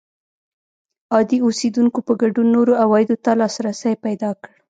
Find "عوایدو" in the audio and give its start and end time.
2.83-3.15